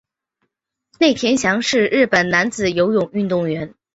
[0.99, 3.75] 内田翔是日本男子游泳运动员。